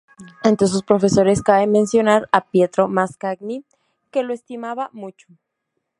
Entre 0.43 0.65
sus 0.65 0.81
profesores 0.81 1.43
cabe 1.43 1.67
mencionar 1.67 2.27
a 2.31 2.43
Pietro 2.49 2.87
Mascagni, 2.87 3.63
que 4.09 4.23
lo 4.23 4.33
estimaba 4.33 4.89
mucho. 4.93 5.27